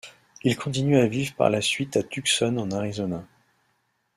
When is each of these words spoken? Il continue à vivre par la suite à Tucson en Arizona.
Il 0.41 0.57
continue 0.57 0.97
à 0.97 1.05
vivre 1.05 1.35
par 1.35 1.51
la 1.51 1.61
suite 1.61 1.95
à 1.95 2.01
Tucson 2.01 2.57
en 2.57 2.71
Arizona. 2.71 3.23